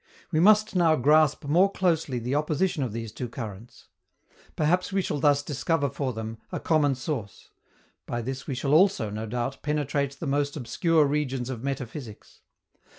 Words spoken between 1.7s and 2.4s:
closely the